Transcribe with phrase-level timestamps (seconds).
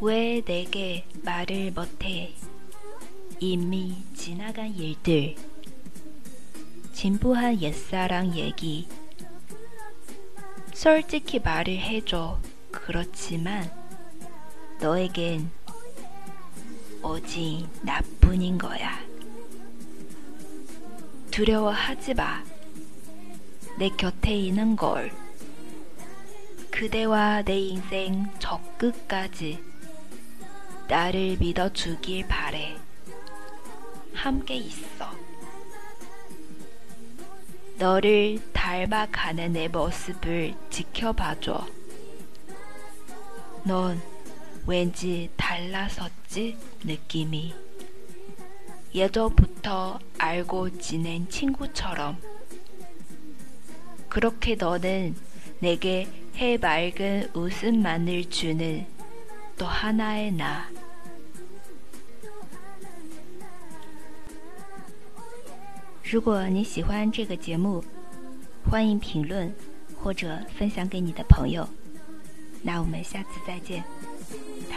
[0.00, 2.32] 왜 내게 말을 못해?
[3.40, 5.34] 이미 지나간 일들.
[6.92, 8.86] 진부한 옛사랑 얘기.
[10.72, 12.38] 솔직히 말을 해줘.
[12.70, 13.68] 그렇지만
[14.80, 15.50] 너에겐
[17.02, 19.04] 오직 나뿐인 거야.
[21.32, 22.44] 두려워하지 마.
[23.78, 25.10] 내 곁에 있는 걸.
[26.70, 29.58] 그대와 내 인생 저 끝까지
[30.88, 32.74] 나를 믿어주길 바래.
[34.14, 35.10] 함께 있어.
[37.76, 41.66] 너를 닮아가는 내 모습을 지켜봐줘.
[43.64, 44.00] 넌
[44.66, 47.54] 왠지 달라섰지 느낌이.
[48.94, 52.16] 예전부터 알고 지낸 친구처럼.
[54.08, 55.14] 그렇게 너는
[55.58, 58.97] 내게 해 맑은 웃음만을 주는
[59.57, 60.63] 또 하나의 나.
[66.03, 67.83] 如果你喜欢这个节目，
[68.69, 69.53] 欢迎评论
[70.01, 71.67] 或者分享给你的朋友。
[72.61, 73.83] 那我们下次再见，
[74.69, 74.76] 塔欧美白